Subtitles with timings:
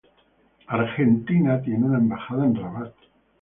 [0.65, 2.93] Argentina tiene una embajada en Rabat.